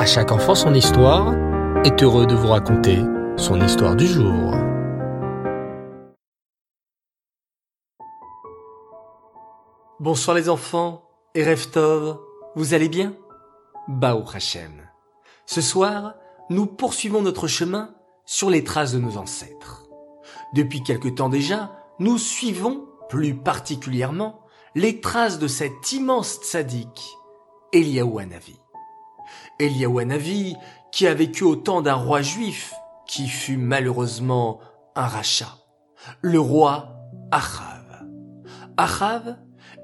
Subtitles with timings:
[0.00, 1.34] À chaque enfant son histoire
[1.84, 3.00] est heureux de vous raconter
[3.36, 4.54] son histoire du jour.
[9.98, 11.02] Bonsoir les enfants
[11.34, 12.18] et Reftov,
[12.56, 13.12] vous allez bien?
[13.88, 14.88] Bao Hachem.
[15.44, 16.14] Ce soir,
[16.48, 17.94] nous poursuivons notre chemin
[18.24, 19.86] sur les traces de nos ancêtres.
[20.54, 27.18] Depuis quelque temps déjà, nous suivons, plus particulièrement, les traces de cet immense tzaddik,
[27.74, 28.58] Eliaou Hanavi.
[29.58, 30.56] Eliaou Hanavi,
[30.92, 32.72] qui a vécu au temps d'un roi juif,
[33.06, 34.60] qui fut malheureusement
[34.94, 35.58] un rachat,
[36.20, 36.96] le roi
[37.30, 38.06] Achav.
[38.76, 39.36] Achav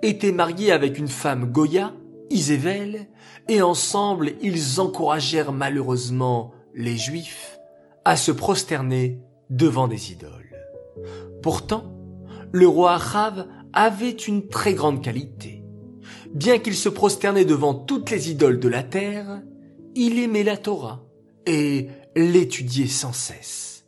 [0.03, 1.93] était marié avec une femme Goya,
[2.31, 3.09] Isével,
[3.49, 7.59] et ensemble ils encouragèrent malheureusement les Juifs
[8.05, 9.21] à se prosterner
[9.51, 10.55] devant des idoles.
[11.43, 11.85] Pourtant,
[12.53, 15.56] le roi Achav avait une très grande qualité.
[16.33, 19.43] Bien qu'il se prosternait devant toutes les idoles de la terre,
[19.95, 21.03] il aimait la Torah
[21.47, 23.85] et l'étudiait sans cesse.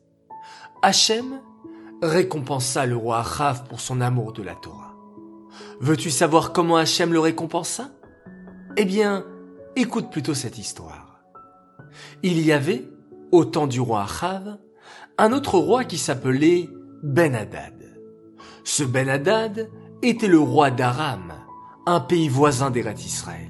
[0.82, 1.40] Hachem
[2.02, 4.94] récompensa le roi Achav pour son amour de la Torah.
[5.80, 7.90] Veux-tu savoir comment Hachem le récompensa?
[8.76, 9.24] Eh bien,
[9.76, 11.20] écoute plutôt cette histoire.
[12.22, 12.88] Il y avait,
[13.32, 14.58] au temps du roi Achav,
[15.18, 16.68] un autre roi qui s'appelait
[17.02, 17.98] Ben-Hadad.
[18.62, 19.68] Ce Ben-Hadad
[20.02, 21.32] était le roi d'Aram,
[21.88, 23.48] un pays voisin d'Erat Israël.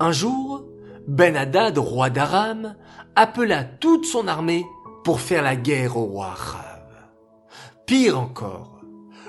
[0.00, 0.64] Un jour,
[1.06, 2.74] Ben-Hadad, roi d'Aram,
[3.14, 4.64] appela toute son armée
[5.04, 6.88] pour faire la guerre au roi Achav.
[7.86, 8.80] Pire encore,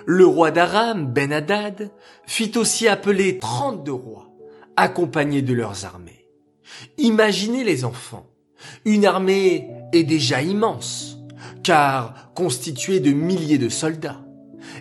[0.08, 1.92] le roi d'Aram, Ben-Hadad,
[2.26, 4.30] fit aussi appeler trente-deux rois,
[4.76, 6.28] accompagnés de leurs armées.
[6.98, 8.26] Imaginez les enfants.
[8.84, 11.20] Une armée est déjà immense,
[11.62, 14.22] car constituée de milliers de soldats.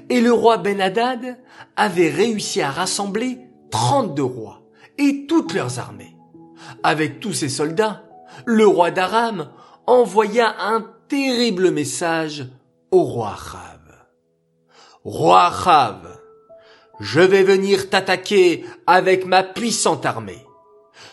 [0.08, 1.38] Et le roi Ben-Hadad
[1.76, 3.38] avait réussi à rassembler
[3.70, 4.62] trente-deux rois
[4.98, 6.16] et toutes leurs armées.
[6.82, 8.04] Avec tous ces soldats,
[8.44, 9.50] le roi d'Aram
[9.86, 12.46] envoya un terrible message
[12.90, 13.80] au roi Achav.
[15.04, 16.18] Roi Achav,
[17.00, 20.46] je vais venir t'attaquer avec ma puissante armée.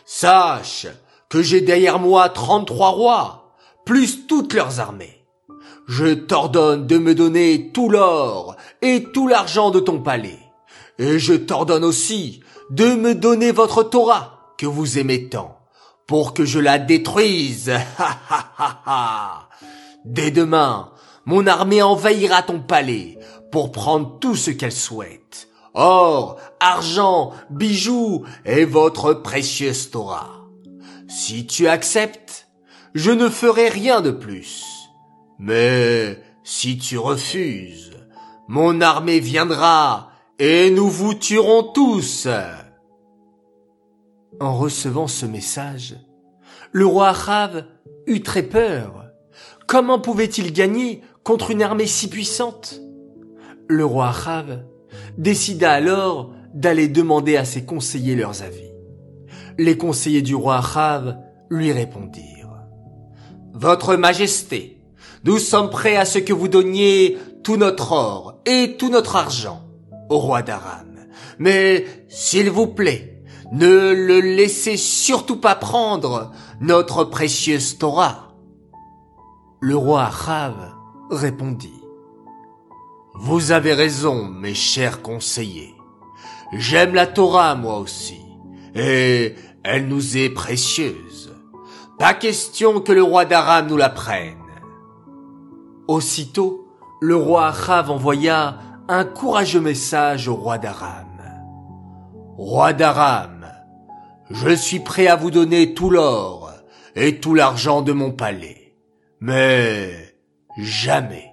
[0.06, 0.88] Sache
[1.30, 3.54] que j'ai derrière moi trente-trois rois,
[3.86, 5.26] plus toutes leurs armées.
[5.88, 10.40] Je t'ordonne de me donner tout l'or et tout l'argent de ton palais.
[11.00, 15.60] Et je t'ordonne aussi de me donner votre Torah que vous aimez tant,
[16.06, 17.72] pour que je la détruise.
[20.06, 20.92] Dès demain,
[21.26, 23.18] mon armée envahira ton palais
[23.52, 25.48] pour prendre tout ce qu'elle souhaite.
[25.74, 30.42] Or, argent, bijoux et votre précieuse Torah.
[31.08, 32.50] Si tu acceptes,
[32.94, 34.77] je ne ferai rien de plus.
[35.40, 37.92] Mais si tu refuses,
[38.48, 42.28] mon armée viendra et nous vous tuerons tous.
[44.40, 45.96] En recevant ce message,
[46.72, 47.66] le roi Achav
[48.08, 49.06] eut très peur.
[49.68, 52.80] Comment pouvait-il gagner contre une armée si puissante?
[53.68, 54.64] Le roi Achav
[55.18, 58.72] décida alors d'aller demander à ses conseillers leurs avis.
[59.58, 61.18] Les conseillers du roi Achav
[61.50, 62.64] lui répondirent
[63.54, 64.77] Votre Majesté,
[65.24, 69.64] nous sommes prêts à ce que vous donniez tout notre or et tout notre argent
[70.10, 71.08] au roi d'Aram.
[71.40, 78.36] Mais, s'il vous plaît, ne le laissez surtout pas prendre notre précieuse Torah.
[79.60, 80.74] Le roi Achav
[81.10, 81.82] répondit.
[83.16, 85.74] Vous avez raison, mes chers conseillers.
[86.54, 88.22] J'aime la Torah, moi aussi,
[88.76, 91.34] et elle nous est précieuse.
[91.98, 94.47] Pas question que le roi d'Aram nous la prenne.
[95.88, 96.68] Aussitôt,
[97.00, 98.58] le roi Achav envoya
[98.90, 101.06] un courageux message au roi d'Aram.
[102.38, 103.48] Roi d'Aram,
[104.30, 106.52] je suis prêt à vous donner tout l'or
[106.96, 108.76] et tout l'argent de mon palais.
[109.22, 110.16] Mais
[110.58, 111.32] jamais,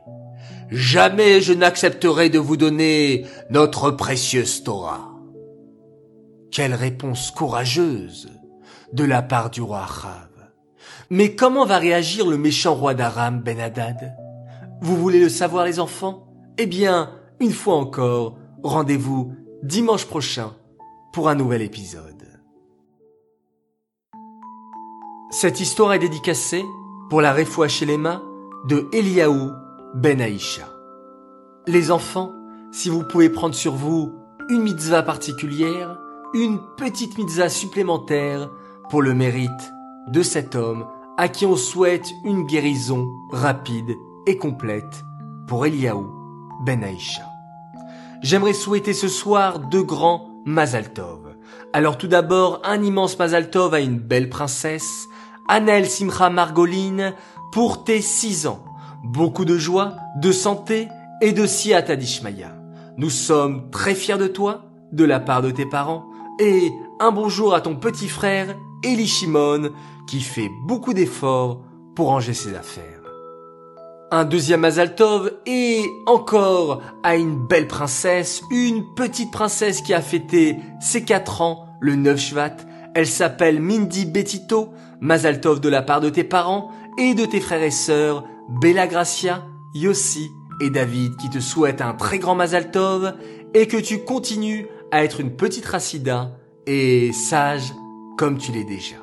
[0.71, 5.10] jamais je n'accepterai de vous donner notre précieuse Torah.
[6.53, 8.31] Quelle réponse courageuse
[8.92, 10.28] de la part du roi Achav.
[11.10, 14.16] Mais comment va réagir le méchant roi d'Aram Ben Hadad?
[14.80, 16.26] Vous voulez le savoir les enfants?
[16.59, 17.10] Eh bien,
[17.41, 19.32] une fois encore, rendez-vous
[19.62, 20.53] dimanche prochain
[21.12, 22.28] pour un nouvel épisode.
[25.30, 26.65] Cette histoire est dédicacée
[27.09, 28.22] pour la Refoua Shelema
[28.68, 29.50] de Eliaou
[29.94, 30.68] Ben Aïcha.
[31.66, 32.32] Les enfants,
[32.72, 34.12] si vous pouvez prendre sur vous
[34.48, 35.98] une mitzvah particulière,
[36.34, 38.50] une petite mitzvah supplémentaire
[38.91, 39.50] pour le mérite
[40.09, 40.86] de cet homme
[41.16, 45.04] à qui on souhaite une guérison rapide et complète
[45.47, 46.10] pour Eliaou
[46.65, 47.22] Ben Aïcha.
[48.22, 51.36] J'aimerais souhaiter ce soir deux grands Mazal Tov
[51.72, 55.09] Alors tout d'abord, un immense Mazal Tov à une belle princesse,
[55.48, 57.15] Anel Simcha Margoline,
[57.53, 58.65] pour tes six ans.
[59.03, 60.88] Beaucoup de joie, de santé
[61.20, 62.56] et de Siata Dishmaya.
[62.97, 66.06] Nous sommes très fiers de toi, de la part de tes parents,
[66.41, 69.70] et un bonjour à ton petit frère, Eli Shimon,
[70.06, 71.62] qui fait beaucoup d'efforts
[71.94, 73.03] pour ranger ses affaires.
[74.15, 80.57] Un deuxième Mazaltov et encore à une belle princesse, une petite princesse qui a fêté
[80.81, 82.59] ses quatre ans le 9 Shvat.
[82.95, 84.69] Elle s'appelle Mindy Betito,
[85.01, 89.43] Mazaltov de la part de tes parents et de tes frères et sœurs, Bella Gracia,
[89.75, 90.31] Yossi
[90.61, 93.15] et David qui te souhaitent un très grand Mazaltov
[93.53, 96.31] et que tu continues à être une petite Racida
[96.69, 97.75] et sage
[98.16, 98.95] comme tu l'es déjà.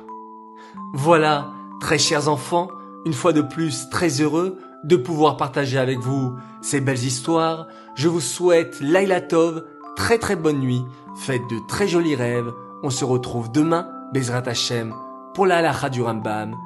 [0.94, 2.68] Voilà, très chers enfants,
[3.04, 7.66] une fois de plus très heureux de pouvoir partager avec vous ces belles histoires.
[7.94, 9.64] Je vous souhaite Laila Tov,
[9.96, 10.82] très très bonne nuit,
[11.16, 12.52] faites de très jolis rêves.
[12.82, 14.94] On se retrouve demain, Bezrat Hashem,
[15.34, 16.56] pour la halakha du Rambam,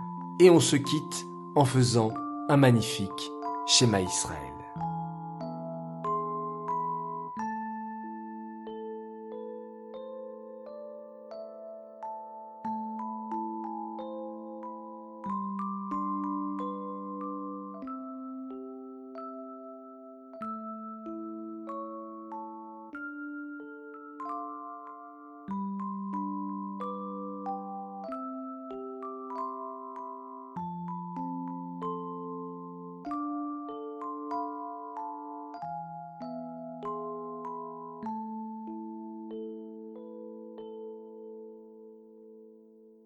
[0.41, 2.13] et on se quitte en faisant
[2.49, 3.31] un magnifique
[3.67, 4.46] schéma Israël.